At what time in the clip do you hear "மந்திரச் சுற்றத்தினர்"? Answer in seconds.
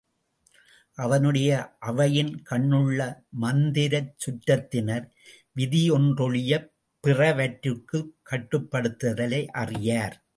3.29-5.09